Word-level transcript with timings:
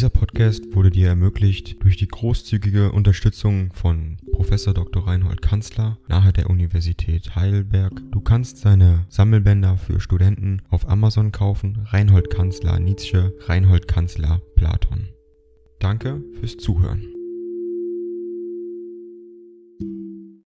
Dieser 0.00 0.08
Podcast 0.08 0.74
wurde 0.74 0.88
dir 0.88 1.08
ermöglicht 1.08 1.84
durch 1.84 1.98
die 1.98 2.08
großzügige 2.08 2.90
Unterstützung 2.90 3.70
von 3.74 4.16
Professor 4.32 4.72
Dr. 4.72 5.06
Reinhold 5.06 5.42
Kanzler 5.42 5.98
nahe 6.08 6.32
der 6.32 6.48
Universität 6.48 7.36
Heidelberg. 7.36 7.92
Du 8.10 8.22
kannst 8.22 8.56
seine 8.56 9.04
Sammelbänder 9.10 9.76
für 9.76 10.00
Studenten 10.00 10.62
auf 10.70 10.88
Amazon 10.88 11.32
kaufen. 11.32 11.84
Reinhold 11.84 12.30
Kanzler 12.30 12.78
Nietzsche, 12.78 13.34
Reinhold 13.40 13.88
Kanzler 13.88 14.40
Platon. 14.56 15.10
Danke 15.80 16.22
fürs 16.40 16.56
Zuhören. 16.56 17.04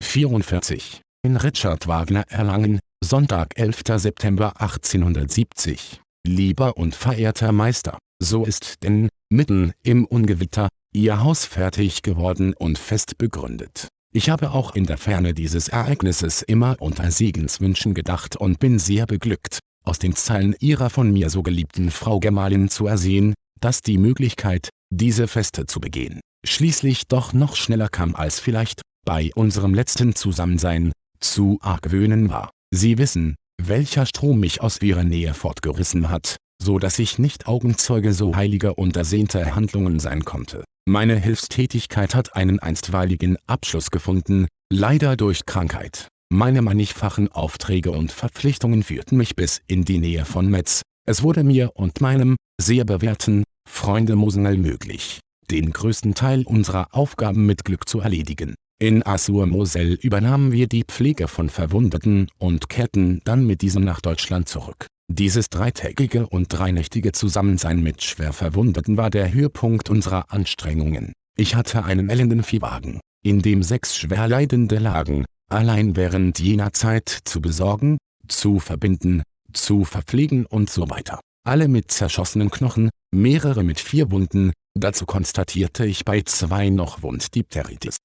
44. 0.01 1.01
In 1.23 1.35
Richard 1.35 1.89
Wagner 1.89 2.23
Erlangen, 2.29 2.79
Sonntag 3.03 3.59
11. 3.59 3.81
September 3.97 4.61
1870. 4.61 5.99
Lieber 6.25 6.77
und 6.77 6.95
verehrter 6.95 7.51
Meister, 7.51 7.97
so 8.23 8.45
ist 8.45 8.83
denn, 8.83 9.09
mitten 9.31 9.73
im 9.83 10.05
Ungewitter, 10.05 10.69
Ihr 10.93 11.23
Haus 11.23 11.45
fertig 11.45 12.01
geworden 12.01 12.53
und 12.53 12.77
fest 12.77 13.17
begründet. 13.17 13.87
Ich 14.13 14.29
habe 14.29 14.51
auch 14.51 14.75
in 14.75 14.85
der 14.85 14.97
Ferne 14.97 15.33
dieses 15.33 15.69
Ereignisses 15.69 16.41
immer 16.41 16.75
unter 16.79 17.09
Segenswünschen 17.11 17.93
gedacht 17.93 18.35
und 18.35 18.59
bin 18.59 18.77
sehr 18.77 19.05
beglückt, 19.05 19.59
aus 19.85 19.99
den 19.99 20.15
Zeilen 20.15 20.53
Ihrer 20.59 20.89
von 20.89 21.11
mir 21.11 21.29
so 21.29 21.43
geliebten 21.43 21.91
Frau 21.91 22.19
Gemahlin 22.19 22.67
zu 22.67 22.87
ersehen, 22.87 23.33
dass 23.61 23.81
die 23.81 23.97
Möglichkeit, 23.97 24.69
diese 24.89 25.29
Feste 25.29 25.65
zu 25.65 25.79
begehen, 25.79 26.19
schließlich 26.45 27.07
doch 27.07 27.31
noch 27.31 27.55
schneller 27.55 27.87
kam 27.87 28.15
als 28.15 28.41
vielleicht, 28.41 28.81
bei 29.05 29.31
unserem 29.35 29.73
letzten 29.73 30.13
Zusammensein, 30.13 30.91
zu 31.21 31.57
argwöhnen 31.61 32.29
war. 32.29 32.51
Sie 32.71 32.97
wissen, 32.97 33.35
welcher 33.61 34.05
Strom 34.05 34.41
mich 34.41 34.61
aus 34.61 34.81
ihrer 34.81 35.03
Nähe 35.03 35.33
fortgerissen 35.33 36.09
hat, 36.09 36.35
so 36.61 36.79
dass 36.79 36.99
ich 36.99 37.19
nicht 37.19 37.47
Augenzeuge 37.47 38.13
so 38.13 38.35
heiliger 38.35 38.77
und 38.77 38.95
ersehnter 38.95 39.55
Handlungen 39.55 39.99
sein 39.99 40.23
konnte. 40.23 40.63
Meine 40.87 41.15
Hilfstätigkeit 41.15 42.15
hat 42.15 42.35
einen 42.35 42.59
einstweiligen 42.59 43.37
Abschluss 43.47 43.91
gefunden, 43.91 44.47
leider 44.71 45.17
durch 45.17 45.45
Krankheit. 45.45 46.07
Meine 46.33 46.61
mannigfachen 46.61 47.31
Aufträge 47.31 47.91
und 47.91 48.11
Verpflichtungen 48.11 48.83
führten 48.83 49.17
mich 49.17 49.35
bis 49.35 49.61
in 49.67 49.83
die 49.83 49.99
Nähe 49.99 50.25
von 50.25 50.49
Metz. 50.49 50.81
Es 51.05 51.23
wurde 51.23 51.43
mir 51.43 51.71
und 51.75 51.99
meinem, 51.99 52.35
sehr 52.59 52.85
bewährten, 52.85 53.43
Freunde 53.69 54.15
Mosengel 54.15 54.57
möglich, 54.57 55.19
den 55.49 55.71
größten 55.71 56.13
Teil 56.13 56.43
unserer 56.43 56.87
Aufgaben 56.91 57.45
mit 57.45 57.65
Glück 57.65 57.89
zu 57.89 57.99
erledigen. 57.99 58.55
In 58.79 59.05
Assur-Moselle 59.05 59.93
übernahmen 59.93 60.51
wir 60.51 60.67
die 60.67 60.83
Pflege 60.83 61.27
von 61.27 61.49
Verwundeten 61.49 62.27
und 62.39 62.69
kehrten 62.69 63.21
dann 63.25 63.45
mit 63.45 63.61
diesem 63.61 63.83
nach 63.83 64.01
Deutschland 64.01 64.49
zurück. 64.49 64.87
Dieses 65.13 65.49
dreitägige 65.49 66.25
und 66.25 66.47
dreinächtige 66.53 67.11
Zusammensein 67.11 67.83
mit 67.83 68.01
schwer 68.01 68.31
Verwundeten 68.31 68.95
war 68.95 69.09
der 69.09 69.33
Höhepunkt 69.33 69.89
unserer 69.89 70.31
Anstrengungen. 70.31 71.11
Ich 71.37 71.55
hatte 71.55 71.83
einen 71.83 72.09
elenden 72.09 72.43
Viehwagen, 72.43 73.01
in 73.21 73.41
dem 73.41 73.61
sechs 73.61 73.97
Schwerleidende 73.97 74.77
lagen, 74.77 75.25
allein 75.49 75.97
während 75.97 76.39
jener 76.39 76.71
Zeit 76.71 77.09
zu 77.25 77.41
besorgen, 77.41 77.97
zu 78.29 78.59
verbinden, 78.59 79.23
zu 79.51 79.83
verpflegen 79.83 80.45
und 80.45 80.69
so 80.69 80.89
weiter. 80.89 81.19
Alle 81.43 81.67
mit 81.67 81.91
zerschossenen 81.91 82.49
Knochen, 82.49 82.89
mehrere 83.13 83.65
mit 83.65 83.81
vier 83.81 84.11
Wunden, 84.11 84.53
dazu 84.79 85.05
konstatierte 85.05 85.85
ich 85.85 86.05
bei 86.05 86.21
zwei 86.21 86.69
noch 86.69 87.03
Wunddipteritis. 87.03 87.97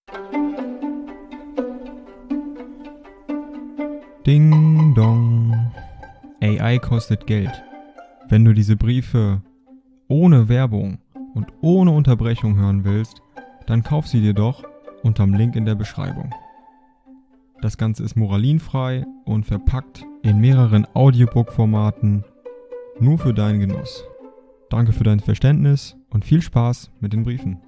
Ding 4.27 4.93
dong. 4.97 5.66
AI 6.47 6.79
kostet 6.79 7.27
Geld. 7.27 7.51
Wenn 8.29 8.45
du 8.45 8.53
diese 8.53 8.77
Briefe 8.77 9.43
ohne 10.07 10.49
Werbung 10.49 10.99
und 11.35 11.49
ohne 11.61 11.91
Unterbrechung 11.91 12.57
hören 12.57 12.85
willst, 12.85 13.21
dann 13.67 13.83
kauf 13.83 14.07
sie 14.07 14.21
dir 14.21 14.33
doch 14.33 14.63
unterm 15.03 15.35
Link 15.35 15.57
in 15.57 15.65
der 15.65 15.75
Beschreibung. 15.75 16.33
Das 17.61 17.77
Ganze 17.77 18.05
ist 18.05 18.17
moralinfrei 18.17 19.05
und 19.25 19.45
verpackt 19.45 20.05
in 20.23 20.39
mehreren 20.39 20.87
Audiobook-Formaten 20.95 22.25
nur 23.01 23.19
für 23.19 23.35
deinen 23.35 23.59
Genuss. 23.59 24.05
Danke 24.71 24.93
für 24.93 25.05
dein 25.05 25.21
Verständnis 25.21 25.97
und 26.11 26.25
viel 26.25 26.43
Spaß 26.43 26.93
mit 27.01 27.13
den 27.13 27.25
Briefen. 27.25 27.61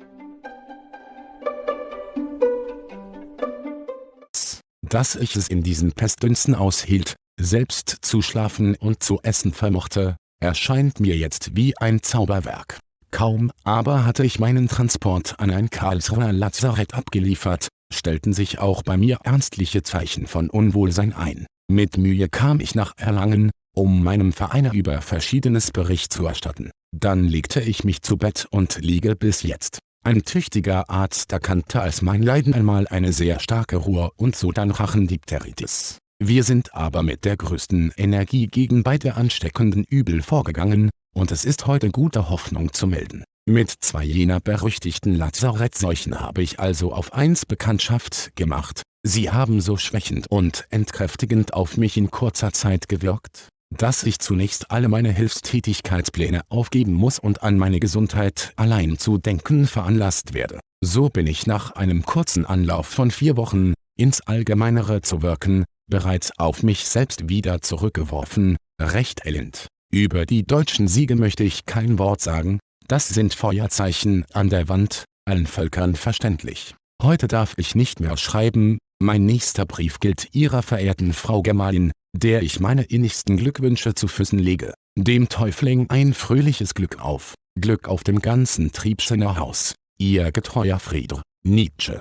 dass 4.88 5.16
ich 5.16 5.36
es 5.36 5.48
in 5.48 5.62
diesen 5.62 5.92
Pestdünsten 5.92 6.54
aushielt, 6.54 7.16
selbst 7.38 7.96
zu 8.02 8.22
schlafen 8.22 8.74
und 8.74 9.02
zu 9.02 9.20
essen 9.22 9.52
vermochte, 9.52 10.16
erscheint 10.40 11.00
mir 11.00 11.16
jetzt 11.16 11.56
wie 11.56 11.76
ein 11.78 12.02
Zauberwerk. 12.02 12.80
Kaum 13.10 13.50
aber 13.64 14.04
hatte 14.04 14.24
ich 14.24 14.38
meinen 14.38 14.68
Transport 14.68 15.38
an 15.38 15.50
ein 15.50 15.70
Karlsruher 15.70 16.32
Lazarett 16.32 16.94
abgeliefert, 16.94 17.68
stellten 17.92 18.32
sich 18.32 18.58
auch 18.58 18.82
bei 18.82 18.96
mir 18.96 19.18
ernstliche 19.24 19.82
Zeichen 19.82 20.26
von 20.26 20.50
Unwohlsein 20.50 21.12
ein. 21.14 21.46
Mit 21.70 21.96
Mühe 21.96 22.28
kam 22.28 22.60
ich 22.60 22.74
nach 22.74 22.92
Erlangen, 22.96 23.50
um 23.74 24.02
meinem 24.02 24.32
Vereine 24.32 24.72
über 24.72 25.00
verschiedenes 25.00 25.70
Bericht 25.70 26.12
zu 26.12 26.26
erstatten. 26.26 26.70
Dann 26.94 27.24
legte 27.24 27.60
ich 27.60 27.84
mich 27.84 28.02
zu 28.02 28.16
Bett 28.16 28.46
und 28.50 28.78
liege 28.80 29.16
bis 29.16 29.42
jetzt. 29.42 29.78
Ein 30.04 30.22
tüchtiger 30.22 30.88
Arzt 30.88 31.32
erkannte 31.32 31.80
als 31.80 32.02
mein 32.02 32.22
Leiden 32.22 32.54
einmal 32.54 32.86
eine 32.88 33.12
sehr 33.12 33.40
starke 33.40 33.76
Ruhr- 33.76 34.12
und 34.16 34.36
Sodanrachendipteritis. 34.36 35.98
Wir 36.20 36.42
sind 36.42 36.74
aber 36.74 37.04
mit 37.04 37.24
der 37.24 37.36
größten 37.36 37.92
Energie 37.96 38.48
gegen 38.48 38.82
beide 38.82 39.14
ansteckenden 39.14 39.84
Übel 39.84 40.20
vorgegangen, 40.20 40.90
und 41.14 41.30
es 41.30 41.44
ist 41.44 41.68
heute 41.68 41.90
gute 41.90 42.28
Hoffnung 42.28 42.72
zu 42.72 42.88
melden. 42.88 43.22
Mit 43.48 43.70
zwei 43.70 44.04
jener 44.04 44.40
berüchtigten 44.40 45.14
Lazarettseuchen 45.14 46.18
habe 46.18 46.42
ich 46.42 46.58
also 46.58 46.92
auf 46.92 47.12
eins 47.12 47.46
Bekanntschaft 47.46 48.34
gemacht, 48.34 48.82
sie 49.04 49.30
haben 49.30 49.60
so 49.60 49.76
schwächend 49.76 50.26
und 50.28 50.66
entkräftigend 50.70 51.54
auf 51.54 51.76
mich 51.76 51.96
in 51.96 52.10
kurzer 52.10 52.52
Zeit 52.52 52.88
gewirkt, 52.88 53.48
dass 53.74 54.02
ich 54.02 54.18
zunächst 54.18 54.72
alle 54.72 54.88
meine 54.88 55.12
Hilfstätigkeitspläne 55.12 56.42
aufgeben 56.48 56.94
muss 56.94 57.20
und 57.20 57.44
an 57.44 57.58
meine 57.58 57.78
Gesundheit 57.78 58.52
allein 58.56 58.98
zu 58.98 59.18
denken 59.18 59.68
veranlasst 59.68 60.34
werde. 60.34 60.58
So 60.84 61.10
bin 61.10 61.28
ich 61.28 61.46
nach 61.46 61.70
einem 61.76 62.02
kurzen 62.02 62.44
Anlauf 62.44 62.88
von 62.88 63.12
vier 63.12 63.36
Wochen, 63.36 63.72
ins 63.96 64.20
Allgemeinere 64.20 65.00
zu 65.00 65.22
wirken, 65.22 65.64
bereits 65.88 66.38
auf 66.38 66.62
mich 66.62 66.86
selbst 66.86 67.28
wieder 67.28 67.60
zurückgeworfen, 67.60 68.56
recht 68.80 69.26
elend. 69.26 69.66
Über 69.92 70.26
die 70.26 70.46
deutschen 70.46 70.86
Siege 70.86 71.16
möchte 71.16 71.44
ich 71.44 71.64
kein 71.64 71.98
Wort 71.98 72.20
sagen, 72.20 72.60
das 72.86 73.08
sind 73.08 73.34
Feuerzeichen 73.34 74.24
an 74.32 74.50
der 74.50 74.68
Wand, 74.68 75.04
allen 75.26 75.46
Völkern 75.46 75.94
verständlich. 75.94 76.74
Heute 77.02 77.28
darf 77.28 77.54
ich 77.56 77.74
nicht 77.74 78.00
mehr 78.00 78.16
schreiben, 78.16 78.78
mein 79.00 79.24
nächster 79.24 79.64
Brief 79.66 80.00
gilt 80.00 80.34
Ihrer 80.34 80.62
verehrten 80.62 81.12
Frau 81.12 81.42
Gemahlin, 81.42 81.92
der 82.16 82.42
ich 82.42 82.60
meine 82.60 82.82
innigsten 82.82 83.36
Glückwünsche 83.36 83.94
zu 83.94 84.08
Füßen 84.08 84.38
lege. 84.38 84.74
Dem 84.96 85.28
Täufling 85.28 85.88
ein 85.90 86.14
fröhliches 86.14 86.74
Glück 86.74 87.00
auf, 87.00 87.34
Glück 87.60 87.88
auf 87.88 88.02
dem 88.02 88.20
ganzen 88.20 88.72
Triebschener 88.72 89.36
Haus. 89.36 89.74
Ihr 89.98 90.32
getreuer 90.32 90.80
Friedr, 90.80 91.22
Nietzsche. 91.44 92.00